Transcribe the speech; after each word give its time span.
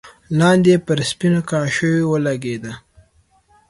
لاندې 0.39 0.75
پر 0.85 0.97
سپينو 1.09 1.41
کاشيو 1.49 2.09
ولګېده. 2.11 2.73